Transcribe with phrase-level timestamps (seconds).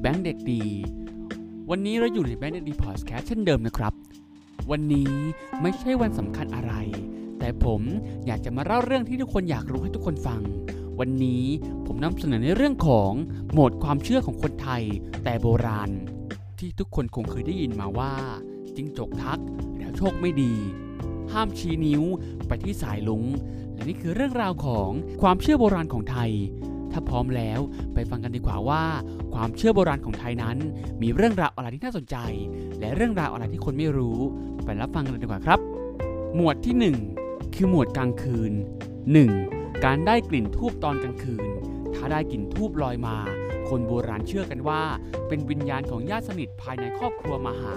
[0.00, 0.62] แบงค์เด็กดี
[1.70, 3.92] วันนี้เราอยู่ในแบงค์เด็กดีพอดแคสต์เช่นเดิมนะครับ
[4.70, 5.12] วันนี้
[5.62, 6.74] ไม่ใช่วันสำคัญอะไร
[7.38, 7.82] แต่ผม
[8.26, 10.40] อยากจะมาเล่าเรื่องที่ทุกคนอยากรู้ให้ทุกคนฟัง
[11.00, 11.44] วันนี้
[11.86, 13.12] ผมนำเสนอในเรื่องของ
[13.52, 14.82] โหมดความเชื่อของคนไทย
[15.24, 15.90] แต่โบราณ
[16.58, 18.14] ที่ทุกคนคงเคยได้ยินมาว่า
[18.76, 19.40] จิงจกทัก
[19.78, 20.54] แล้วโชคไม่ดี
[21.32, 22.02] ห้ามชี้นิ้ว
[22.46, 23.24] ไปที่สายลุง
[23.72, 24.90] และนี่คือเรื่องราวของ
[25.22, 26.32] ความเชื่อโบราณของไทย
[26.92, 27.60] ถ้าพร้อมแล้ว
[27.94, 28.84] ไปฟังกันดีกว่าว่า
[29.34, 30.56] ความเชื่อโบราณของไทยนั้น
[31.02, 32.16] มีเรื่องราวอะไรที่น่าสนใจ
[32.80, 34.18] และเรื่องราวอะไรที่คนไม่รู้
[34.64, 35.60] ไปรับฟังกันเลยดีกว่าครับ
[36.34, 38.52] หมวดที่ 1 คือหมวดกลางคืน
[39.18, 39.84] 1.
[39.84, 41.48] การได้กลิ่นทูบตอนกลางคืน
[41.94, 43.16] ถ้าได้กลิ่นทูบลอยมา
[43.68, 44.82] คนโบราณเชื่อกันว่า
[45.28, 47.76] เป็นวิญญาณของญาติสนิทภายในครอบครัวมาหา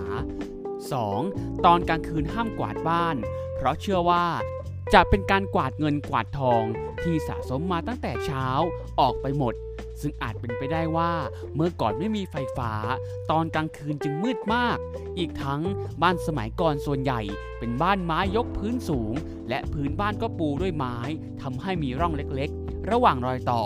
[0.82, 1.66] 2.
[1.66, 3.16] ตอนกลางคืนห้ามกวาดบ้าน
[3.56, 4.26] เพราะเชื่อว่า
[4.94, 6.64] จะเป็นการกวาดเงินกวาดทอง
[7.04, 8.48] ที่สะสมมาตั้งแต่เช้า
[9.00, 9.56] ออกไปหมด
[10.02, 11.12] ซึ่งอาจเป็นไปได้ว่า
[11.56, 12.72] เมื่อก่อนไม่มีไฟฟ้า
[13.32, 14.78] ตอนกลางคืนจึงมืดมาก
[15.18, 15.62] อีกทั้ง
[16.02, 17.22] บ้านสมัยก่อนส่วนใหญ่
[17.60, 19.14] เป็นบ้านไม้ยกพื้นสูง
[19.50, 20.98] และพื้นบ้านก็ปูด้วยไม้
[21.42, 23.64] ทำให้มีร่องเล็กๆ ระหว่างรอยต่อ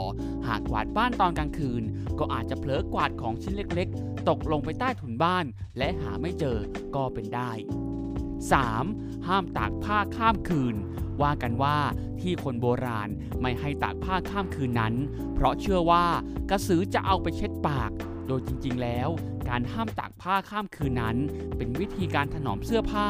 [0.48, 1.84] หากกวาดบ้านตอนกลางคืน
[2.20, 5.46] ก็อาจจะเผลอกวาดของชิ้นเล็กๆ ตกลงไปใต้ถุนบ้าน
[5.78, 6.58] และหาไม่เจอ
[6.96, 7.52] ก็เป็นได้
[8.60, 9.28] 3.
[9.28, 10.76] ห้ามตากผ้าข้ามคืน
[11.22, 11.78] ว่ากันว่า
[12.22, 13.10] ที่คนโบราณ
[13.42, 14.94] ไม่ให้ตากผ้าข้ามคืนนั้น
[15.34, 16.06] เพราะเชื่อว่า
[16.50, 17.92] กระสือจะเอาไปเช็ดปาก
[18.28, 19.10] โดยจริงๆแล้ว
[19.50, 21.18] การห้ามตากผ้าข้ามคืนนั้น
[21.58, 23.08] เป็นวิธีการถนอมเสื้อผ้า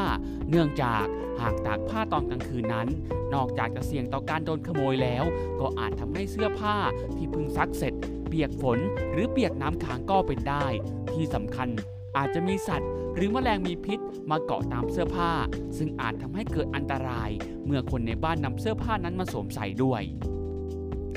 [0.50, 1.06] เนื่องจาก
[1.42, 2.88] หากตากผ้าตอนกลางคืนนั้น
[3.34, 5.24] นอกจากจะเสี่ยงต่อการโดนขโมยแล้ว
[5.60, 6.76] ก็อาจทำให้เสื้อผ้า
[7.18, 7.94] ที่เพิ่งซักเสร็จ
[8.28, 8.80] เปียกฝน
[9.12, 10.66] หรือเปียกน้ำค้างก็เป็นได้
[11.14, 11.70] ที่สำคัญ
[12.18, 14.00] อาจจะมีสัตว์ หรือแมลงมีพิษ
[14.30, 15.32] มาเกาะตามเสื้อผ้า
[15.78, 17.30] ซึ่งอาจทำให้เกิดอันตราย
[17.66, 20.04] เมื่อคนในบ้านนำเสื้อผ้านั้นมาสวมใส่ด้วย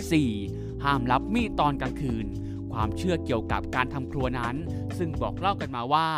[0.05, 0.85] 4.
[0.85, 2.27] ห้ามรับมีดตอนกลางคืน
[2.73, 4.55] ความเชื่อเกี่ยวกับการทำครัวนั้น
[4.99, 6.09] ซึ่งบอกเล่ากันมาว่า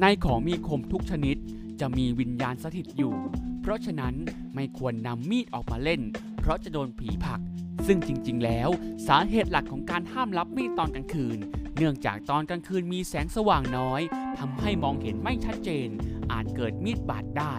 [0.00, 1.36] ในของมีคมทุกชนิด
[1.80, 3.14] จะมีวิญญาณสถิตอยู่
[3.60, 4.14] เพราะฉะนั้น
[4.54, 6.00] ไม่ควรนำมีดออกมาเล่น
[6.40, 7.40] เพราะจะโดนผีผัก
[7.86, 8.68] ซึ่งจริงๆ แล้ว
[9.08, 11.38] สาเหตุหลักของการห้ามรับมีดตอนกลางคืน
[11.76, 14.00] เนื่องจากตอนกลางคืนมีแสงสว่างน้อย
[14.38, 15.88] ทำให้มองเห็นไม่ชัดเจน
[16.32, 17.54] อาจเกิดมีดบาดได้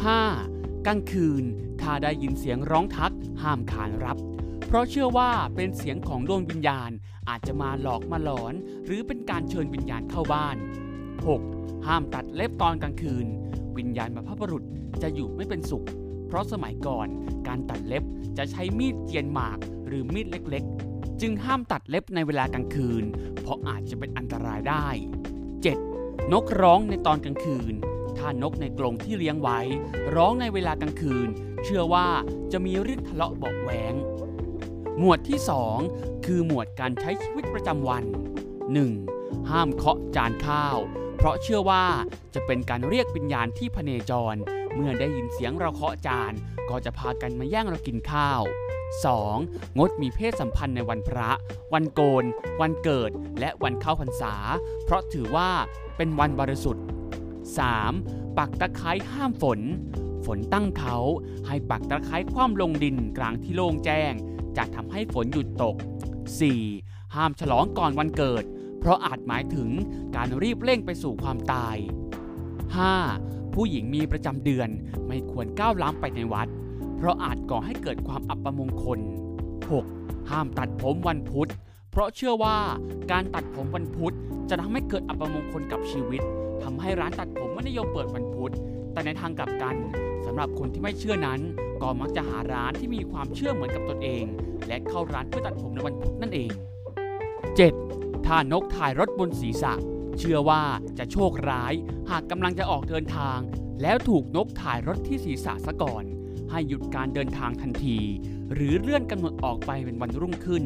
[0.00, 0.86] 5.
[0.86, 1.44] กลางคืน
[1.80, 4.18] ถ้าได้ยินเสียงร้องทัก ห้ามขานรับ
[4.66, 6.90] เพราะเชื่อว่าเป็นเสียงของดวงวิญญาณ
[7.28, 8.54] อาจจะมาหลอกมาหลอน
[8.84, 10.56] หรือเป็นการเชิญวิญญาณเข้าบ้าน
[11.22, 11.86] 6.
[11.86, 13.26] ห้ามตัดเล็บตอนกลางคืน
[13.78, 14.62] วิญญาณบรรพบุรุษ
[15.02, 15.84] จะอยู่ไม่เป็นสุข
[16.32, 17.08] เพราะสมัยก่อน
[17.48, 18.04] การตัดเล็บ
[18.38, 23.04] จะใช้มีดเจียนหมากหรือมีดเล็กๆ จึงห้ามตัดเล็บในเวลากลางคืน
[23.40, 24.86] เพราะอาจจะเป็นอันตรายได้
[25.60, 26.32] 7.
[26.32, 27.74] นกร้องในตอนกลางคืน
[28.18, 29.60] ถ้านกในกรงที่เลี้ยงไว้
[30.16, 31.28] ร้องในเวลากลางคืน
[31.64, 32.08] เชื่อว่า
[32.52, 33.94] จะมีเรื่องทะเลาะเบาะแหวง
[34.98, 35.38] หมวดที่
[35.82, 38.04] 2 คือหมวดการใช้ชีวิตประจำวัน
[38.76, 39.50] 1.
[39.50, 40.78] ห้ามเคาะจานข้าว
[41.16, 41.84] เพราะเชื่อว่า
[42.34, 44.36] จะเป็นการเรียกวิญญาณที่พเนจร
[44.74, 46.32] เมื่อได้ยินเสียงเราเคาะจาน
[46.70, 48.42] ก็จะพากันมาแย่งเรากินข้าว
[49.10, 49.78] 2.
[49.78, 51.30] งดมีเพศสัมพันธ์ในวันพระ
[51.72, 52.24] วันโกน
[52.60, 54.34] วันเกิด และวันเข้าพรรษา
[54.84, 55.50] เพราะถือว่า
[55.96, 56.84] เป็นวันบริสุทธิ์
[57.80, 58.38] 3.
[58.38, 59.60] ปักตะไคร้ห้ามฝน
[60.26, 60.96] ฝนตั้งเขา
[61.46, 64.12] ให้ปักตะไคร้คว่ำลงดินกลางที่โล่งแจ้ง
[64.56, 65.76] จะทำให้ฝนหยุดตก
[66.60, 67.14] 4.
[67.14, 68.44] ห้ามฉลองก่อนวันเกิด
[68.80, 69.70] เพราะอาจหมายถึง
[70.16, 71.76] การรีบเร่งไปสู่ความตาย
[72.82, 73.41] 5.
[73.54, 74.68] ผู้หญิงมีประจำเดือน
[75.08, 76.48] ไม่ควรก้าวล้ำไปในวัด
[76.96, 78.98] เพราะอาจก่อให้เกิดความอัปมงคล
[79.64, 80.30] 6.
[80.30, 81.50] ห้ามตัดผมวันพุธ
[81.90, 82.56] เพราะเชื่อว่า
[83.12, 84.14] การตัดผมวันพุธ
[84.50, 86.22] จะทำให้เกิดอัปมงคลกับชีวิต
[86.62, 88.52] ทำให้ร้านตัดผมไม่นิยมเปิดวันพุธ
[88.92, 89.74] แต่ในทางกลับกัน
[90.26, 91.40] สำหรับคนที่ไม่เชื่อนั้น
[91.82, 94.24] ก็มักจะหาร้านที่มีความเชื่อเหมือนกับตนเอง
[94.68, 96.50] และเข้าร้านเพื่อตัดผมในวันพุธนั่นเอง
[97.78, 98.26] 7.
[98.26, 99.72] ถ้านกถ่ายรถบนศีรษะ
[100.18, 100.62] เชื่อว่า
[100.98, 101.74] จะโชคร้าย
[102.10, 103.38] หากกำลังจะออกเดินทาง
[103.82, 106.04] แล้วถูกนกถ่ายรถที่ศีรษะซะก่อน
[106.50, 107.98] ให้หยุดการเดินทางทันที
[108.54, 110.64] หรือเลื่อนกำหนดออกไปเป็นวันรุ่งขึ้น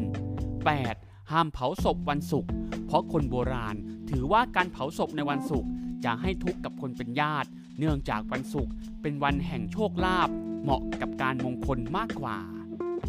[0.65, 1.31] 8.
[1.31, 2.51] ห้ามเผาศพวันศุกร์
[2.85, 3.75] เพราะคนโบราณ
[4.09, 5.69] ถือว่าการเผาศพในวันศุกร์
[6.05, 10.29] จะให้ทุกข์กับคนเป็นญาติ เนื่องจากวันศุกร์เป็นวันแห่งโชคลาภ
[10.63, 12.37] เหมาะกับการมงคลมากกว่า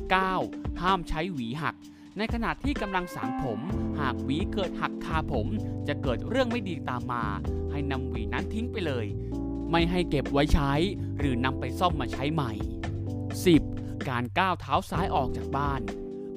[0.07, 0.81] 9.
[0.83, 1.75] ห้ามใช้หวีหัก
[2.19, 3.61] ในขณะที่กำลังสางผม
[4.01, 5.47] หากหวีเกิดหักคาผม
[5.89, 7.25] จะเกิดเรื่องไม่ดีตามมา
[7.71, 9.07] ให้นำหวีนั้นทิ้งไปเลย
[9.71, 10.73] ไม่ให้เก็บไว้ใช้
[11.19, 12.53] หรือนำไปซ่อมมาใช้ใหม่
[13.31, 14.09] 10.
[14.09, 15.81] การก้าวเท้าซ้ายออกจากบ้าน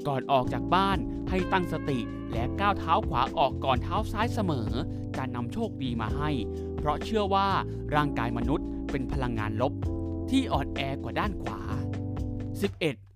[0.07, 0.98] ก่อนออกจากบ้าน
[1.30, 2.00] ให้ตั้งสติ
[2.31, 4.69] และก้าวเท้าขวาออกก่อนเท้าซ้ายเสมอ
[5.18, 6.30] จะนำโชคดีมาให้
[6.78, 7.48] เพราะเชื่อว่า
[7.95, 9.74] ร่างกายมนุษย์เป็นพลังงานลบ
[10.30, 13.10] ที่อ่อนแอกว่าด้านขวา 11.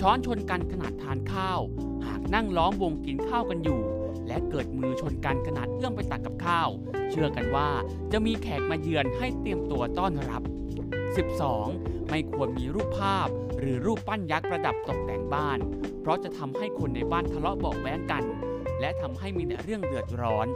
[0.00, 1.60] ช้อนชนกันขนาดทานข้าว
[2.06, 3.80] หากนั่งล้อมวงกินข้าวกันอยู่
[4.28, 6.68] และเกิดมือชนกันขนาดเอื้อมไปตักกับข้าว
[7.10, 7.68] เชื่อกันว่า
[8.12, 10.42] จะมีแขกมาเยือนให้เตรียมตัวต้อนรับ
[11.26, 12.08] 12.
[12.08, 15.58] ไม่ควรมีรูปภาพ หรือรูปปั้นยักษ์ประดับตกแต่งบ้าน
[16.00, 18.24] เพราะจะทำให้คนในบ้านทะเลาะเบาแว้งกัน
[18.80, 20.46] และทำให้มีแต่เรื่องเดือดร้อน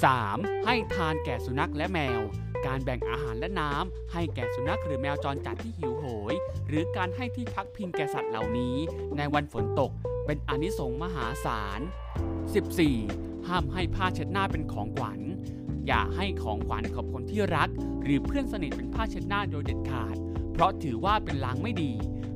[0.00, 0.64] 13.
[0.66, 2.20] ให้ทานแก่สุนัขและแมว
[2.66, 6.34] การแบ่งอาหารและน้ำให้แก่สุนัขหรือแมวจรจัดที่หิวโหย
[6.68, 8.76] หรือการให้ที่พักพิงแก่สัตว์เหล่านี้
[9.16, 9.90] ในวันฝนตก
[10.26, 11.80] เป็นอนิสงส์มหาศาล
[12.64, 13.48] 14.
[13.48, 15.20] ห้ามให้ผ้าเช็ดหน้าเป็นของขวัญ
[15.86, 17.68] อย่าให้ของขวัญกับคนที่รัก
[18.02, 20.16] หรือเพื่อนสนิทเป็นผ้าเช็ดหน้าโดยเด็ดขาด
[20.52, 21.92] เพราะถือว่าเป็นลางไม่ดี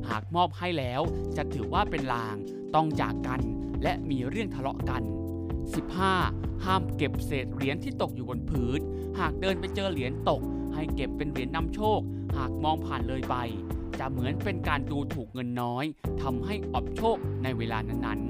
[0.09, 1.03] หากมอบให้แล้ว
[1.37, 2.37] จะถือว่าเป็นลาง
[2.75, 3.41] ต้องจากกัน
[3.83, 5.03] และมีเรื่องทะเลาะกัน
[5.77, 6.65] 15.
[6.65, 8.81] ห้ามเก็บเศษเหรียญที่ตกอยู่บนพื้น
[9.19, 10.43] หากเดินไปเจอเหรียญตก
[10.75, 12.01] ให้เก็บเป็นเหรียญนำโชค
[12.37, 13.37] หากมองผ่านเลยไป
[13.99, 15.85] จะเหมือนเป็นการดูถูกเงินน้อย
[16.23, 18.21] ทำให้อบโชคในเวลานั้น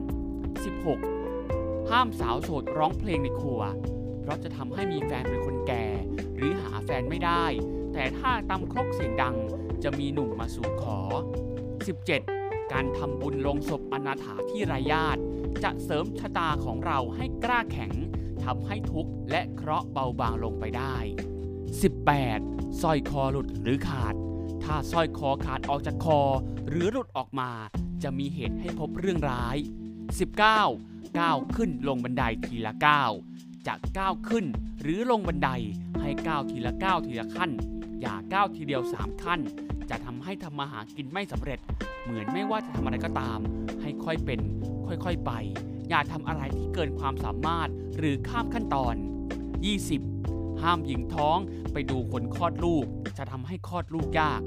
[0.46, 0.62] ๆ
[1.10, 1.90] 16.
[1.90, 3.62] ห้ามสาวโสดร้องเพลงในครัว
[4.20, 5.86] เพราะจะทำให้มีแฟนเป็นคนแก่
[6.36, 7.44] หรือหาแฟนไม่ได้
[7.92, 9.36] แต่ถ้าตำครกเสียงดัง
[9.82, 10.98] จะมีหนุ่มมาสู่ขอ
[11.88, 12.37] 17.
[12.72, 15.22] การทำบุญลงศพอนาถาที่ไร้ญาติ
[15.64, 17.92] จะเสริมชะตาของเราให้กล้าแข็ง
[18.44, 20.96] ทำให้ทุกข์และเคราะห์เบาบางลงไปได้
[22.08, 22.82] 18.
[22.82, 24.14] สร้อยคอหลุดหรือขาด
[24.64, 26.20] ถ้าสร้อยคอขาดออกจากคอ
[26.68, 27.50] หรือหลุดออกมา
[28.02, 29.56] จะมีเหตุให้พบเรื่องร้าย
[30.18, 30.42] 19.
[30.42, 33.12] ก้าวขึ้นลงบันไดทีละก้าว
[33.66, 34.44] จะก้าวขึ้น
[34.82, 35.50] หรือลงบันได
[36.00, 37.50] ให้ก้าวทีละก้าวทีละขั้น
[38.00, 39.40] อย่าก้าวทีเดียว 3 ขั้น
[39.90, 41.58] จะทำให้ทำมาหากินไม่สำเร็จ
[42.08, 43.38] เหมือนไม่ว่าจะทำอะไรก็ตาม
[43.82, 44.40] ให้ค่อยเป็น
[44.86, 45.32] ค่อยๆไป
[45.88, 47.68] อย่าทำอะไรที่เกินความสามารถ
[47.98, 48.94] หรือข้ามขั้นตอน
[49.78, 50.62] 20.
[50.62, 51.38] ห้ามหญิงท้อง
[51.72, 52.86] ไปดูคนคลอดลูก
[53.18, 54.42] จะทำให้คลอดลูกยาก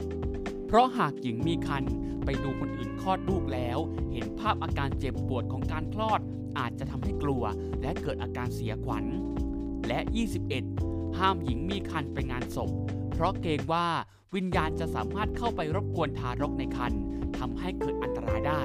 [0.68, 1.94] เพราะหากหญิงมีครรภ์
[2.26, 3.78] ไปดูคนอื่นคลอดลูกแล้ว
[4.12, 6.20] เห็นภาพอาการเจ็บปวดของการคลอด
[6.58, 7.44] อาจจะทำให้กลัว
[7.82, 9.06] และเกิดอาการเสียขวัญ
[9.88, 10.00] และ
[10.60, 11.18] 21.
[11.18, 12.70] ห้ามหญิงมีครรภ์ไปงานศพ
[13.22, 13.88] ราะเกรงว่า
[14.36, 17.02] วิญญาณจะสามารถเข้าไปรบกวนทารกในครรภ์
[17.38, 18.62] ทำให้เกิดอันตรายได้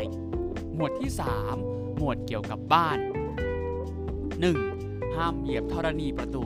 [0.74, 1.10] หมวดที่
[1.54, 2.98] 3 หมวดเกี่ยวกับบ้าน
[4.46, 5.14] 1.
[5.16, 6.44] ห้ามเหยียบธรณีประตู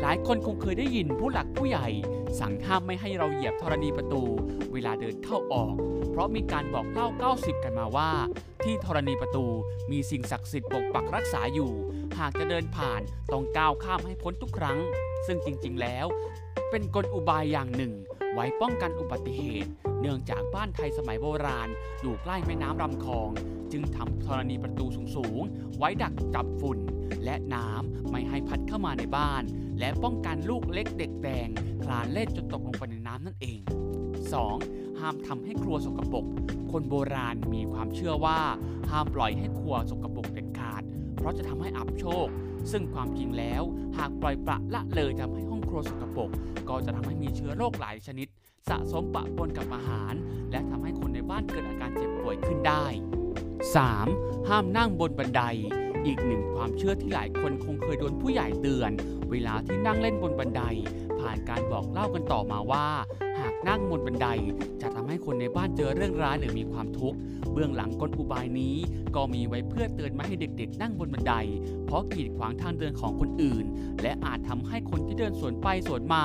[0.00, 1.86] หลายคนคงเคยได้ยินผู้หลักผู้ใหญ่
[2.40, 4.22] สั่งห้ามไม่ให้เราเหยียบธรณีประตู
[4.72, 5.74] เวลาเดินเข้าออก
[6.10, 8.10] เพราะมีการบอกเล่า 90 กันมาว่า
[8.64, 9.46] ที่ธรณีประตู
[9.90, 11.72] มีสิ่งศักดิ์สิทธิ์ปกปักรักษาอยู่
[12.18, 13.00] หากจะเดินผ่าน
[13.32, 14.78] ต้องก้าวข้ามให้พ้นทุกครั้ง
[15.26, 16.06] ซึ่งจริง ๆ แล้ว
[16.70, 17.92] เป็นกลอุบายอย่างหนึ่ง
[18.34, 19.70] ไว้ป้องกันอุบัติเหตุ
[20.00, 21.68] เนื่องจากบ้านไทยสมัยโบราณ
[22.00, 23.30] อยู่ใกล้แม่น้ำลำคลอง
[23.72, 24.86] จึงทำธรณีประตู
[25.16, 26.78] สูงๆ ไว้ดักจับฝุ่น
[27.24, 29.42] และน้ำไม่ให้พัดเข้ามาในบ้าน
[29.78, 31.48] และป้องกันลูกเล็กเด็กแดง
[31.84, 33.60] คลานเล่นจนตกลงไปในน้ำนั่นเอง
[34.30, 35.00] 2.
[35.00, 36.24] ห้ามทำให้ครัวสกปรก
[36.72, 38.40] คนโบราณมีความเชื่อว่า
[38.90, 40.82] ห้ามปล่อยให้ครัวสกปรกเด็ดขาด
[41.16, 42.26] เพราะจะทำให้อับโชค
[42.70, 43.62] ซึ่งความจริงแล้ว
[43.98, 46.30] หากปล่อยปละละเลยทำให้ห้อง วสกปรก
[46.68, 48.28] ก็จะทำให้มีเชื้อโรคหลายชนิด
[48.68, 50.14] สะสมปะปนกับอาหาร
[50.50, 52.84] และทำให้คนในบ้านเกิดอาการเจ็บป่วยขึ้นได้
[53.66, 54.48] 3.
[54.48, 55.42] ห้ามนั่งบนบันได
[56.06, 58.90] อีกหนึ่งความเชื่อที่หลายคนคงเคยโดนผู้ใหญ่เตือน
[59.30, 60.62] เวลาที่นั่งเล่นบนบันได
[61.20, 64.28] ผ่านการบอกเล่ากันต่อมาว่าากนั่งบนบันได
[64.82, 67.18] จะทำให้คนในบ้านเจอเรื่องร้ายหรือมีความทุกข์
[67.52, 68.76] เบื้องหลังกลอุบายนี้
[69.14, 71.34] ก็มีไว้เพื่อเตือนไม่ให้เด็กๆ นั่งบนบันได
[71.84, 73.64] เพราะกีดขวางทางเดินของคนอื่น
[74.02, 76.24] และอาจทำให้คนที่เดินสวนไปสวนมา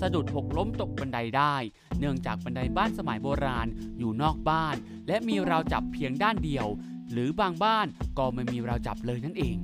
[0.00, 1.54] สะดุดหกล้มตกบันไดได้
[1.98, 3.66] เนื่องจากบันไดบ้านสมัยโบราณ
[3.98, 4.76] อยู่นอกบ้าน
[5.08, 6.66] และมีราวจับเพียงด้านเดียว
[7.12, 7.86] หรือบางบ้าน
[8.18, 9.56] ก็ไม่มีราวจับเลยนั่นเอง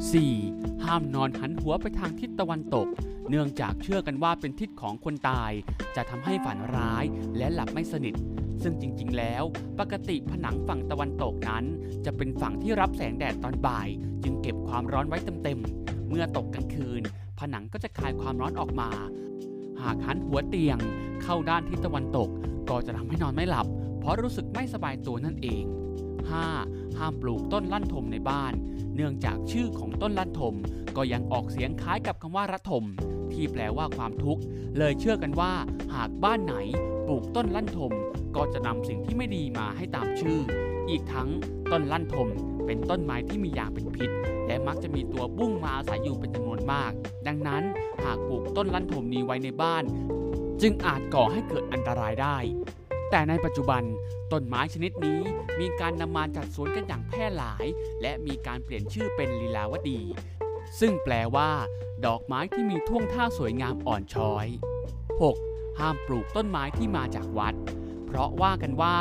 [0.00, 0.84] 4.
[0.84, 2.86] ห้ามนอนหันหัวไปทางทิศตะวันตก
[3.28, 5.52] เนื่องจากเชื่อกันว่าเป็นทิศของคนตาย
[5.96, 7.04] จะทำให้ฝันร้าย
[7.36, 8.14] และหลับไม่สนิท
[8.62, 9.42] ซึ่งจริงๆ แล้ว
[9.78, 11.64] ปกติผนังฝั่งตะวันตกนั้น
[12.04, 13.88] จะเป็นฝั่งที่รับแสงแดดตอนบ่าย
[14.22, 17.02] จึงเก็บความร้อนไว้เต็มๆ เมื่อตกกลางคืน
[17.38, 18.90] ผนังก็จะคายความร้อนออกมา
[19.80, 20.78] หากหันหัวเตียง
[21.22, 22.28] เข้าด้านทิศตะวันตก
[22.70, 23.66] ก็จะทำให้นอนไม่หลับ
[23.98, 25.64] เพราะรู้สึกไม่สบายตัวนั่นเอง
[26.30, 26.98] 5.
[26.98, 28.52] ห้ามปลูกต้นลั่นทมในบ้าน
[28.96, 30.54] เนื่องจากชื่อของต้นลั่นทม
[30.96, 32.84] ก็ยังออกเสียงคล้ายกับคำว่าระทม
[33.32, 34.42] ที่แปลว่าความทุกข์
[34.78, 35.52] เลยเชื่อกันว่า
[35.94, 36.54] หากบ้านไหน
[37.06, 37.92] ปลูกต้นลั่นทม
[38.36, 40.38] ก็จะนำสิ่งที่ไม่ดีมาให้ตามชื่อ
[40.90, 41.28] อีกทั้ง
[41.72, 42.28] ต้นลั่นทม
[42.66, 44.10] เป็นต้นไม้ที่มียางเป็นพิษ
[44.46, 46.92] และมักจะมีตัวบุ้งมาอาศัยอยู่เป็นจำนวนมาก
[47.26, 47.62] ดังนั้น
[48.04, 49.84] หากปลูกต้นลั่นทมนี้ไว้ในบ้าน
[50.62, 52.36] จึงอาจก่อให้เกิดอันตรายได้
[53.14, 53.82] แต่ในปัจจุบัน
[54.32, 55.20] ต้นไม้ชนิดนี้
[55.60, 57.66] มีการนำมาจัดสวนกันอย่างแพร่หลาย
[58.02, 60.00] และมีการเปลี่ยนชื่อเป็นลีลาวดี
[60.80, 61.50] ซึ่งแปลว่า
[62.06, 64.46] ดอกไม้ที่มีท่วงท่าสวยงามอ่อนช้อย
[65.12, 65.78] 6.
[65.78, 67.54] ห้ามปลูกต้นไม้ที่มาจากวัด
[68.06, 68.96] เพราะว่ากันว่า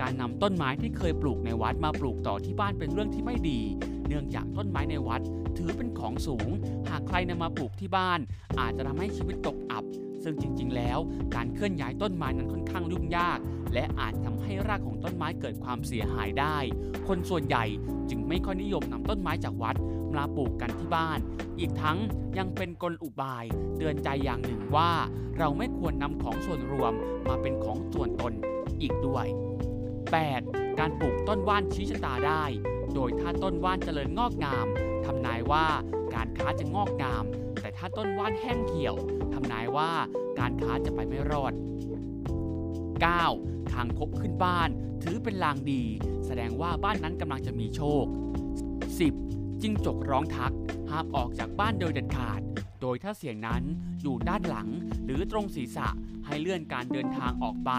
[0.00, 3.60] การนำต้นไม้ที่เคยปลูกในวัดมาปลูกต่อที่บ้านเป็นเรื่องที่ไม่ดี
[4.08, 5.22] เนื่องจากต้นไม้ในวัด
[5.56, 6.48] ถือเป็นของสูง
[6.88, 8.20] หากใครนำมาปลูกที่บ้าน
[8.58, 9.84] อาจจะทำให้ชีวิตตกอับ
[10.24, 10.98] ซึ่งจริงๆ แล้ว
[11.34, 13.38] การเคลื่อนย้ายต้นไม้นั้นค่อนข้างยุ่งยาก
[13.74, 16.56] และอาจทำให้รากของต้นไม้เกิดความเสียหายได้
[17.08, 17.64] คนส่วนใหญ่
[18.10, 19.76] จึงไม่ค่อยนิยมนำต้นไม้จากวัด
[20.16, 21.18] มาปลูกกันที่บ้าน
[21.58, 21.98] อีกทั้ง
[22.38, 23.44] ยังเป็นกลอุบาย
[23.76, 24.90] เตือนใจอย่างหนึ่งว่า
[25.38, 26.92] เราไม่ควรนำของส่วนรวม
[27.28, 28.32] มาเป็นของส่วนตน
[28.80, 29.26] อีกด้วย
[30.02, 30.78] 8.
[30.78, 32.44] การปลูกต้นว่านชี้ชะตาได้
[32.94, 34.66] โดยถ้าต้นว่านเจริญงอกงาม
[35.04, 35.66] ทำนายว่า
[36.14, 37.24] การค้าจะงอกงาม
[37.60, 38.94] แต่ถ้าต้นว่านแห้งเหี่ยว
[39.34, 39.90] ทำนายว่า
[40.38, 41.52] การค้าจะไปไม่รอด
[43.02, 43.72] 9.
[43.72, 44.68] ทางคบขึ้นบ้าน
[45.02, 45.82] ถือเป็นลางดี
[46.26, 48.04] แสดงว่าบ้านนั้นกำลังจะมีโชค
[49.04, 49.62] 10.
[49.62, 50.54] จิ้งจกร้องทัก
[50.90, 52.40] ห้ามออกจากบ้านโดยเด็ดขาด
[52.82, 53.62] โดยถ้าเสียงนั้น
[54.02, 54.68] อยู่ด้านหลัง
[55.04, 55.88] หรือตรงศีรษะ
[56.26, 57.70] ให้เลื่อนการเดินทางออกไป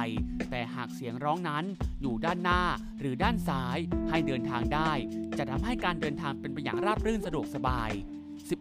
[0.50, 1.66] แต่หากเสียงร้องนั้น
[2.02, 2.62] อยู่ด้านหน้า
[3.00, 3.78] หรือด้านซ้าย
[4.10, 4.92] ให้เดินทางได้
[5.38, 7.92] จะทำให้การเดินทางเป็นไปอย่างราบรื่นสะดวกสบาย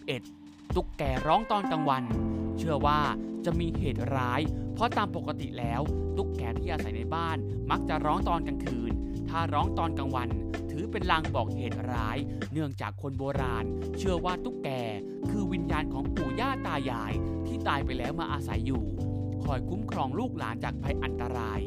[0.08, 0.43] 11.
[0.74, 2.04] ตุ๊กแกร้องตอนกลางวัน
[2.58, 3.00] เชื่อว่า
[3.44, 4.40] จะมีเหตุร้าย
[4.74, 5.80] เพราะตามปกติแล้ว
[6.16, 7.36] ตุ๊กแกที่อาศัยในบ้าน
[7.70, 8.92] มักจะร้องตอนกลางคืน
[9.28, 10.28] ถ้าร้องตอนกลางวัน
[10.70, 12.18] ถือเป็นลางบอกเหตุร้าย
[12.52, 13.64] เนื่องจากคนโบราณ
[13.98, 14.68] เชื่อว่าตุ๊กแก
[15.30, 17.12] คือวิญญาณของปู่ย่าตายาย
[17.46, 18.82] ที่ตายไปแล้วมาอาศัยอยู่
[19.44, 21.60] คอยคุ้มครองลูกหลานจากภัยอันตราย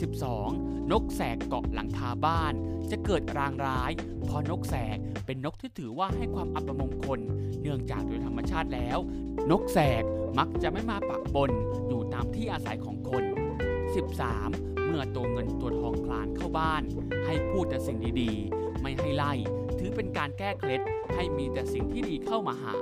[0.00, 0.92] 12.
[0.92, 2.52] นกแสกเกาะหลังคาบ้าน
[2.90, 3.90] จะเกิดรางร้าย
[4.24, 7.20] เพราะนกแสกเป็นนกที่ถือว่าให้ความอัปมงคล
[7.62, 8.98] เนื่องจากโดยธรรมชาติแล้ว
[9.50, 10.02] นกแสก
[10.38, 11.50] มักจะไม่มาปักบน
[11.88, 13.24] อยู่ตามที่อาศัยของคน
[14.04, 14.84] 13.
[14.84, 16.82] เมื่อตัวเงินตัวทองคลานเข้าบ้าน
[17.26, 19.32] ให้พูดแต่สิ่งดีๆ ไม่ให้ไล่
[19.78, 20.80] ถือเป็นการแก้เคล็ด
[21.14, 22.76] ให้มีแต่สิ่งที่ดีเข้ามาหา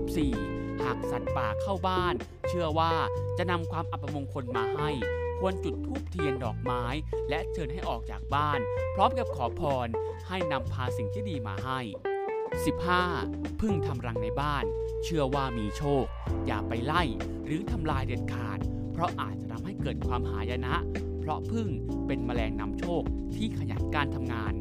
[0.00, 0.82] 14.
[0.84, 2.14] หากสัตว์ป่าเข้าบ้าน
[2.48, 2.92] เชื่อว่า
[3.38, 4.90] จะนำความอัปมงคลมาให้
[5.40, 6.84] ควรจุดธูปเทียนดอกไม้
[7.28, 8.60] และเชิญให้ออกจากบ้าน
[8.94, 9.88] พร้อมกับขอพร
[10.28, 11.80] ให้นำพาสิ่งที่ดีมาให้
[12.90, 13.60] 15.
[13.60, 14.64] พึ่งทำรังในบ้าน
[15.04, 16.04] เชื่อว่ามีโชค
[16.46, 17.02] อย่าไปไล่
[17.44, 18.58] หรือทำลายเด็ดขาด
[18.92, 20.74] เพราะอาจจะทำให้เกิดความหายนะ
[21.20, 21.68] เพราะพึ่ง
[22.06, 23.02] เป็นแมลงนำโชค
[23.36, 24.52] ที่ขยันการทำงาน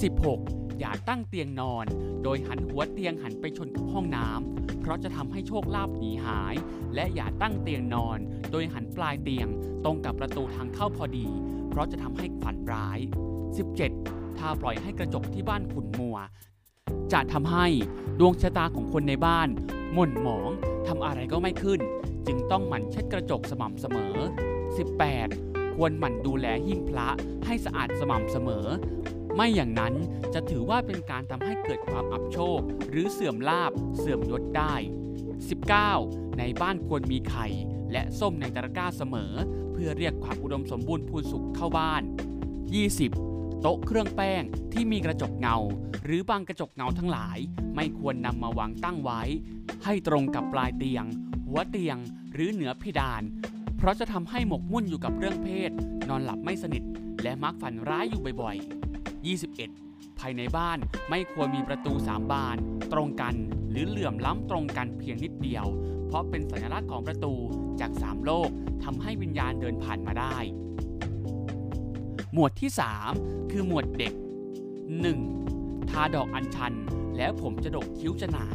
[0.00, 0.65] 16.
[0.78, 1.86] อย่าตั้งเตียงนอน
[2.24, 6.54] โดยหันหัวเตียงหันไปชนกับห้องน้ำ เพราะจะทำให้โชคลาภหนีหาย
[6.94, 8.18] และอย่าตั้งเตียงนอน
[8.50, 9.48] โดยหันปลายเตียง
[9.84, 11.26] ตรงกับประตูทางเข้าพอดี
[11.70, 12.98] เพราะจะทำให้ฝันร้าย
[13.68, 14.38] 17.
[14.38, 16.16] ถ้าปล่อยให้กระจกที่บ้านขุ่นมัว
[17.12, 17.66] จะทำให้
[18.18, 19.48] ดวงชะตาของคนในบ้าน
[19.94, 20.50] หม่นหมอง
[20.86, 21.80] ทำอะไรก็ไม่ขึ้น
[22.26, 24.14] จึงต้องหมั่นเช็ดกระจกสม่ำเสมอ
[24.96, 25.74] 18.
[25.74, 27.08] ควรหมั่นดูแลหิ้งพระ
[27.46, 28.66] ให้สะอาดสม่ำเสมอ
[29.36, 29.94] ไม่อย่างนั้น
[30.34, 32.58] จะถือว่าเป็นการทำให้เกิดความอับโชค
[32.90, 34.74] หรือเสื่อมลาบเสื่อมยศได้
[35.56, 36.38] 19.
[36.38, 37.46] ในบ้านควรมีไข่
[37.92, 39.32] และส้มในตะกร้าเสมอ
[39.72, 42.02] เพื่อเรียกความอุดมสมบูรณ์พูนสุขเข้าบ้าน
[42.82, 43.60] 20.
[43.60, 45.56] โต๊ะเครื่องแป้งที่มีกระจกเงา
[46.04, 47.38] หรือบางกระจกเงาทั้งหลาย
[47.74, 49.22] ไม่ควรนำมาวางตั้งไว้
[49.84, 51.04] ให้ตรงกับปลายเตียง
[51.46, 51.96] หัวเตียง
[52.32, 53.22] หรือเหนือเพดาน
[53.76, 55.70] เพราะจะทำให้หมกมุ่นอยู่กับเรื่องเพศ
[56.08, 56.82] นอนหลับไม่สนิท
[57.22, 58.75] และมักฝันร้ายอยู่บ่อยๆ
[59.28, 60.18] 21.
[60.18, 60.78] ภายในบ้าน
[61.10, 62.56] ไม่ควรมีประตูสามบาน
[62.92, 63.34] ตรงกัน
[63.70, 65.66] หรือเหลื่อมล้ำตรงกันเพียงนิดเดียว
[66.06, 67.34] เพราะเป็นสัญลักษณ์ของประตู
[67.80, 68.50] จากสามโลก
[68.84, 70.36] ทำให้วิญญาณเดินผ่านมาได้
[72.32, 72.70] หมวดที่
[73.10, 74.12] 3 คือหมวดเด็ก
[75.26, 75.90] 1.
[75.90, 76.74] ทาดอกอัญชัน
[77.16, 78.46] แล้วผมจะดกคิ้วจะหนา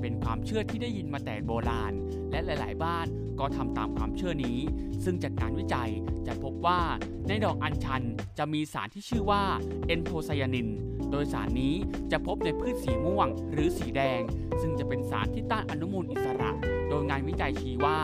[0.00, 1.92] เป็นความเชื่อที่ได้ยินมาแต่โบราณ
[2.30, 3.06] และหลาย ๆ บ้าน
[3.40, 4.58] ก็ทำตามความเชื่อนี้
[5.04, 5.90] ซึ่งจากการวิจัย
[6.26, 6.80] จะพบว่า
[7.28, 8.02] ในดอกอัญชัน
[8.38, 9.42] จะมีสารที่ชื่อว่า
[9.86, 10.68] เอนโทไซยานิน
[11.10, 11.74] โดยสารนี้
[12.12, 14.20] จะพบในพืชสีม่วงหรือสีแดง
[14.60, 16.50] ซึ่งจะเป็นสารที่ต้านอนุมูลอิสระ
[16.88, 17.98] โดยงานวิจัยชี้ว่า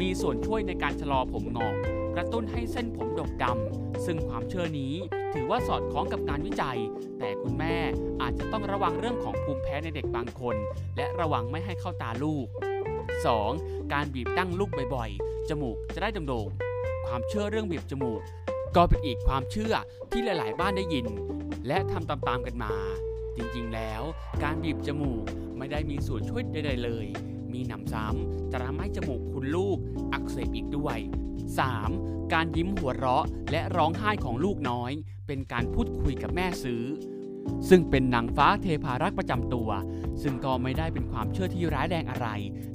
[0.00, 1.74] มีส่วนช่วยในการชะลอผมงอก
[2.16, 4.94] กระตุ้นให้เส้นผมดกดำ ซึ่งความเชื่อนี้
[5.34, 6.78] ถือว่าสอดคล้องกับงานวิจัย
[7.18, 7.76] แต่คุณแม่
[8.22, 10.56] อาจจะต้องระวังเรื่องของภูมิแพ้ในเด็กบางคน
[10.96, 12.46] และระวังไม่ให้เข้าตาลูก
[13.30, 13.92] 2.
[13.92, 16.48] การบีบดั้งลูกบ่อยๆ จมูกจะได้โด่ง
[17.06, 18.20] ความเชื่อเรื่องบีบจมูก
[18.76, 19.74] ก็เป็นอีกความเชื่อ
[20.10, 21.06] ที่หลายๆ บ้านได้ยิน
[21.66, 22.74] และทำตามๆกันมา
[23.36, 24.02] จริงๆ แล้ว
[24.42, 25.24] การบีบจมูก
[25.58, 27.06] ไม่ได้มีส่วนช่วยใดๆเลย
[27.52, 29.78] มีหนำซ้ำจะทำให้จมูกคุณลูก
[30.12, 30.98] อักเสบอีกด้วย
[31.66, 32.32] 3.
[32.32, 34.92] การยิ้มหัวเราะและร้องไห้ของลูกน้อย
[35.26, 36.82] เป็นการพูดคุยกับแม่ซื้อ
[37.68, 39.70] ซึ่งเป็นนางฟ้าเทพารักษ์ประจำตัว
[40.22, 42.28] ซึ่งก็ไม่ได้เป็นความเชื่อที่ร้ายแรงอะไร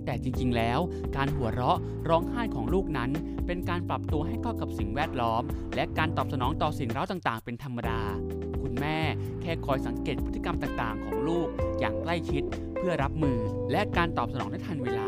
[0.06, 0.80] แต่จริงๆ แล้ว
[1.16, 3.12] การหัวเราะร้องไห้ของลูกนั้น
[3.48, 5.44] เป็นการปรับตัวให้เข้ากับสิ่งแวดล้อม
[5.76, 8.02] และการตอบสนองต่อสิ่งเร้าต่างๆ เป็นธรรมดา
[8.62, 8.98] คุณแม่
[9.42, 11.48] แค่คอยสังเกตพฤติกรรมต่างๆ ของลูก
[11.80, 12.44] อย่างใกล้ชิด
[12.78, 13.38] เพื่อรับมือ
[13.72, 15.02] และการตอบสนองได้ทันเวล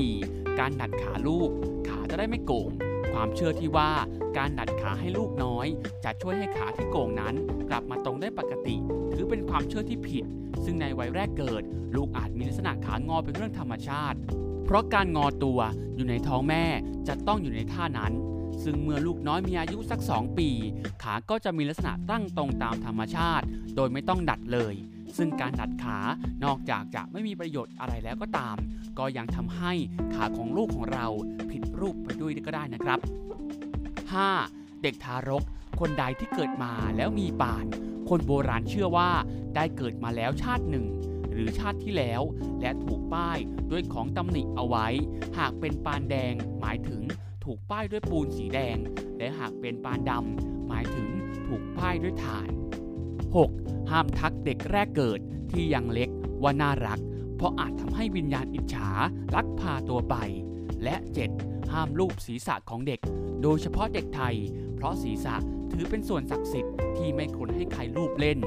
[0.00, 0.58] 4.
[0.58, 1.50] การดัดขาลูก
[1.88, 2.68] ขาจะได้ไม่โก่ง
[3.12, 3.90] ความเชื่อที่ว่า
[4.36, 5.66] การดัดขาให้ลูกน้อย
[6.04, 7.34] จะช่วยให้ขาที่โก่งนั้น
[7.70, 8.76] กลับมาตรงได้ปกติ
[9.12, 10.24] ถือเป็นความเชื่อที่ผิด
[10.64, 11.62] ซึ่งในวัยแรกเกิด
[11.96, 14.18] ลูกอาจมีลักษณะขางอเป็นเรื่องธรรมชาติ
[14.64, 15.60] เพราะการงอตัว
[15.96, 16.64] อยู่ในท้องแม่
[17.08, 18.12] จะต้องอยู่ในท่านั้น
[18.64, 20.48] ซึ่งเมื่อลูกน้อยมีอายุสัก 2 ปี
[21.02, 23.44] ขาก็จะมีลักษณะตั้งตรงตามธรรมชาติ
[23.76, 24.74] โดยไม่ต้องดัดเลย
[25.18, 25.98] ซึ่งการดัดขา
[26.44, 28.56] นอกจากจะไม่มีประโยชน์อะไรแล้วก็ตาม
[28.98, 29.72] ก็ยังทำให้
[30.14, 31.06] ขาของลูกของเรา
[31.50, 32.98] ผิดรูปไปด้วยก็ได้นะครับ
[34.10, 34.82] 5.
[34.82, 35.42] เด็กทารก
[35.80, 37.64] คนใดที่เกิดมาแล้วมีปาน
[38.08, 39.10] คนโบราณเชื่อว่า
[39.54, 40.86] ได้เกิดมาแล้วชาติหนึ่ง
[41.32, 42.22] หรือชาติที่แล้ว
[42.60, 43.38] และถูกป้าย
[43.70, 44.86] ด้วยของตำหนิเอาไว้
[45.38, 47.02] หากเป็นปานแดงหมายถึง
[47.44, 48.76] ถูกป้ายด้วยปูนสีแดง
[49.18, 51.08] และหากเป็นปานดำหมายถึง
[51.46, 52.48] ถูกป้ายด้วยถ่าน
[53.34, 53.61] 6.
[53.92, 55.20] ห้ามทักเด็กแรกเกิด
[55.50, 56.10] ที่ยังเล็ก
[56.42, 56.98] ว่าน่ารัก
[57.36, 58.88] เพราะอาจทำให้วิญญาณอิจฉา
[59.34, 60.16] ลักพาตัวไป
[60.84, 60.96] และ
[61.34, 61.72] 7.
[61.72, 63.00] ห้ามลูบศีรษะของเด็ก
[63.42, 64.36] โดยเฉพาะเด็กไทย
[64.76, 65.34] เพราะศีรษะ
[65.72, 68.38] ถือเป็นส่วนศักดิ์สิทธิ์ที่ไม่ควรให้ใครลูบเล่น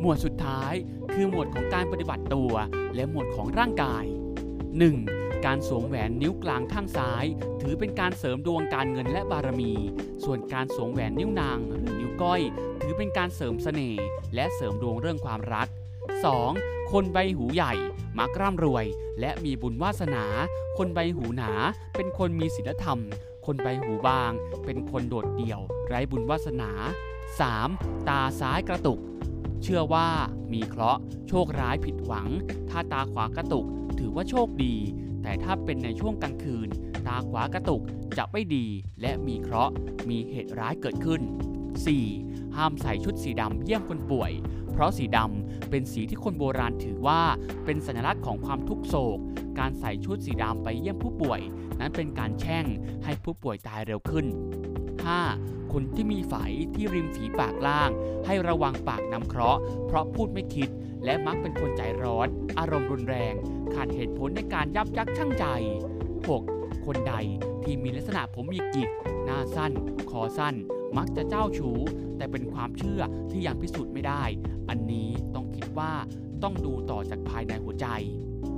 [0.00, 0.74] หมวดสุดท้าย
[1.12, 2.52] คือหมวดของการปฏิบัติตัว
[2.94, 4.04] และหมวดของร่างกาย
[4.74, 5.46] 1.
[5.46, 7.24] การสวมแหวนนิ้วกลางข้างซ้าย
[7.62, 9.72] ถือเป็นการเสริมดวงการเงินและบารมี
[10.24, 12.42] ส่วนการสวมแหวนนิ้วนางหรือนิ้วก้อย
[12.84, 15.68] ถือเป็นการเสริมเสน่ห์และเสริมดวงเรื่องความรัก
[16.30, 16.92] 2.
[16.92, 17.72] คนใบหูใหญ่
[18.18, 18.84] มักร่ำรวย
[19.20, 20.24] และมีบุญวาสนา
[20.78, 21.50] คนใบหูหนา
[21.96, 23.00] เป็นคนมีศีลธรรม
[23.46, 24.32] คนใบหูบาง
[24.64, 26.70] เป็นคนโดดเดี่ยว ไร้บุญวาสนา
[27.38, 28.08] 3.
[28.08, 29.00] ตาซ้ายกระตุก
[29.62, 30.08] เชื่อว่า
[30.52, 32.28] มีเคราะห์โชคร้ายผิดหวัง
[32.70, 33.66] ถ้าตาขวากระตุก
[33.98, 34.74] ถือว่าโชคดี
[35.22, 36.68] แต่ถ้าเป็นในช่วงกลางคืน
[37.06, 37.82] ตาขวากระตุก
[38.18, 38.66] จะไม่ดี
[39.00, 39.72] และมีเคราะห์
[40.08, 41.22] มีเหตุร้ายเกิดขึ้น
[41.86, 42.43] 4.
[42.56, 44.32] ห้ามใส่ชุดสีดำเยี่ยมคนป่วย
[44.72, 47.20] เพราะสีดำเป็นสีที่คนโบราณถือว่า
[47.64, 49.18] เป็นสัญลักษณ์ของความทุกโศก
[49.58, 51.40] การใส่ชุดสีดำไปเยี่ยมผู้ป่วย
[51.80, 52.66] นั้นเป็นการแช่ง
[53.04, 54.26] ให้ผู้ป่วยตายเร็วขึ้น
[54.98, 55.72] 5.
[55.72, 56.34] คนที่มีไฝ
[56.74, 57.90] ที่ริมฝีปากล่าง
[58.26, 60.68] ให้ระวังปากนำเคราะห์เพราะพูดไม่คิด
[61.04, 63.34] และมักเป็นคนใจร้อน อารมณ์รุนแรง
[63.74, 65.44] ขาดเหตุผลในการยับยั้งชั่งใจ
[66.16, 66.86] 6.
[66.86, 67.14] คนใด
[67.62, 68.88] ที่มีลักษณะผมมีกิก
[69.24, 69.72] หน้าสั้น
[70.10, 70.54] คอสั้น
[70.98, 71.78] มักจะเจ้าชู้
[72.16, 74.22] แต่เป็นความเชื่อที่ยังพิสูจน์ไม่ได้
[74.68, 75.92] อันนี้ต้องคิดว่า
[76.42, 77.86] ต้องดูต่อจากภายในหัวใจ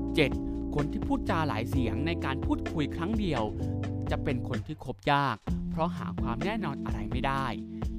[0.03, 0.75] 7.
[0.75, 3.43] คนที่พูดจาหลายเสียงในการพูดคุยครั้งเดียว
[4.11, 5.37] จะเป็นคนที่คบยาก
[5.71, 7.47] เพราะหาความแน่นอนอะไรไม่ได้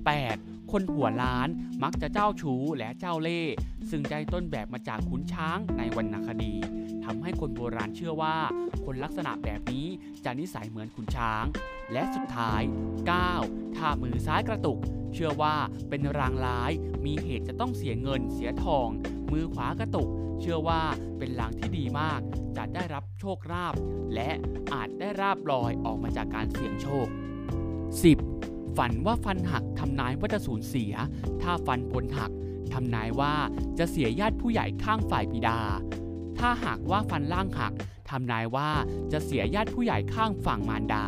[0.06, 0.57] 8.
[0.72, 1.48] คนหัวล้าน
[1.84, 3.54] มักจะเจ้าชู้และเจ้าเล่ห์
[3.90, 6.54] ซึ่งได้ต้นแบบมาจากขุนช้างในวรรณคดี
[7.06, 8.38] ทำให้คนโบราณเชื่อว่า
[8.86, 9.88] คนลักษณะแบบนี้
[10.24, 11.44] จะนิสัยเหมือนขุนช้าง
[11.94, 12.62] และสุดท้าย
[13.20, 13.78] 9.
[13.78, 14.80] ถ้ามือซ้ายกระตุก
[15.14, 15.56] เชื่อว่า
[15.90, 16.72] เป็นรางร้าย
[17.06, 18.88] มีเหตุจะต้องเสียเงินเสียทอง
[19.32, 20.10] มือขวากระตุก
[20.42, 20.82] เชื่อว่า
[21.18, 22.20] เป็นลางที่ดีมาก
[22.58, 23.74] จะได้รับโชคลาภ
[24.16, 24.30] และ
[24.74, 28.47] อาจได้ราบลอยออกมาจากการเสี่ยงโชค 10.
[28.78, 30.94] ฝันว่าฟันหักทำนายว่าจะสูญเสีย
[31.42, 32.32] ถ้าฟันบนหัก
[32.74, 33.34] ทำนายว่า
[33.80, 35.60] จะเสียญาติผู้ใหญ่ข้างฝ่ายบิดา
[36.40, 37.74] ถ้าหากว่าฟันล่างหัก
[38.10, 38.70] ทำนายว่า
[39.12, 41.06] จะเสียญาติผู้ใหญ่ข้างฝั่งมารดา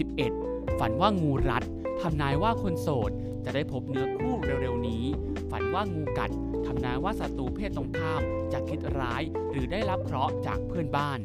[0.00, 0.78] 11.
[0.78, 1.64] ฝันว่างูรัด
[2.00, 3.10] ทำนายว่าคนโสด
[3.44, 5.04] จะได้พบเนื้อคู่เร็วๆนี้
[5.50, 6.30] ฝันว่างูกัด
[6.66, 11.18] ทำนายว่าศัตรูเพศตรงข้ามจะคิดร้ายหรือได้รับเคราะห์จากเพื่อนบ้าน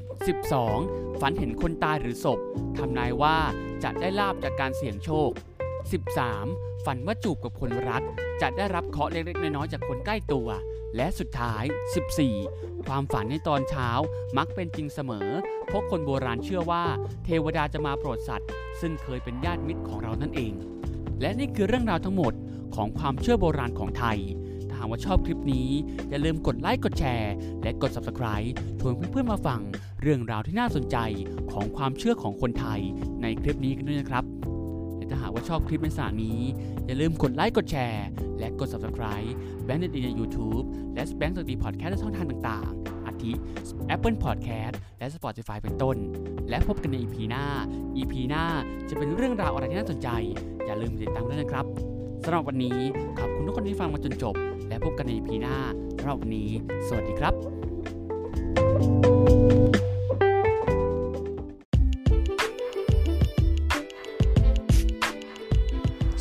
[0.57, 1.21] 12.
[1.21, 2.39] ฝันเห็นคนตายหรือศพ
[2.77, 3.37] ทำนายว่า
[3.83, 5.31] จะได้ลาบจากการเสี่ยงโชค
[5.81, 6.85] 13.
[6.85, 8.03] ฝันว่าจูบกับคนรัก
[8.41, 10.47] จะได้รับเคาะเล็กๆ น้อยๆ จากคนใกล้ตัว
[10.95, 11.63] และสุดท้าย
[12.25, 12.85] 14.
[12.87, 13.89] ความฝันในตอนเช้า
[14.37, 15.29] มักเป็นจริงเสมอ
[15.67, 16.83] เพราะคนโบราณเชื่อว่า
[17.25, 18.49] เทวดาจะมาโปรดสัตว์
[18.81, 20.53] ซึ่งเคยเป็นญาติมิตรของเรานั่นเอง
[21.21, 22.33] และนี่คือเรื่องราวทั้งหมด
[22.75, 24.19] ของความเชื่อโบราณของไทย
[24.69, 25.69] ถ้าหากว่าชอบคลิปนี้
[26.09, 29.61] อย่าลืมกดไลค์กดแชร์ และกด Subscribe ชวนเพื่อนๆมาฟัง
[30.01, 30.97] เรื่องราวที่น่าสนใจ
[31.51, 32.81] ของความเชื่อของคนไทย
[33.21, 34.25] ในคลิปนี้กันด้วยนะครับ
[35.11, 36.39] ถ้าหากว่าชอบคลิปในสารนี้
[36.85, 38.07] อย่าลืมกดไลค์กดแชร์
[38.39, 39.31] และกด Subscribe
[39.65, 43.31] แบงค์ดีใน YouTube และแบงค์สตีพอดแคสต์ในช่องทางต่างๆ อาทิ
[43.95, 45.97] Apple Podcast และ Spotify เป็นต้น
[46.49, 47.45] และพบกันใน EP หน้า
[47.97, 48.43] EP หน้า
[48.89, 50.09] จะเป็นเรื่องราวอะไรที่น่าสนใจ
[50.65, 51.65] อย่าลืมติดตามด้วยนะครับ
[52.23, 52.79] สำหรับวันนี้
[53.19, 54.35] ขอบคุณทุกคนที่ฟังมาจนจบ
[54.67, 55.55] และพบกันใน EP หน้า
[55.97, 56.49] สำหรับวันนี้
[56.87, 57.70] สวัสดีครับ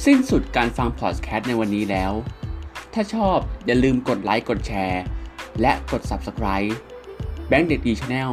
[0.07, 2.13] สิ้นสุดการฟังพอดแคสต์ในวันนี้แล้ว
[2.95, 5.03] ถ้าชอบอย่าลืมกดไลค์กดแชร์
[5.61, 6.71] และกด Subscribe
[7.49, 8.33] แบงค์เด็กดี Channel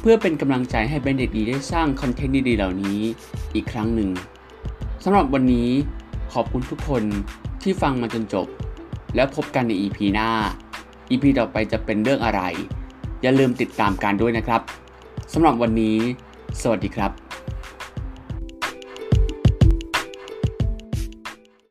[0.00, 3.00] เพื่อเป็นกำลังใจให้แบงค์เด็กดีได้สร้างคอนเทนต์ดีๆเหล่านี้
[3.54, 4.10] อีกครั้งหนึ่ง
[5.04, 5.70] สำหรับวันนี้
[6.32, 7.02] ขอบคุณทุกคน
[7.62, 8.46] ที่ฟังมาจนจบ
[9.14, 10.30] แล้วพบกันใน EP หน้า
[11.10, 12.40] EP ต่อไปจะเป็นเรื่องอะไร
[13.22, 14.62] อย่าลืมติดตามกันด้วยนะครับ
[15.32, 15.96] สำหรับวันนี้
[16.62, 17.27] สวัสดีครับ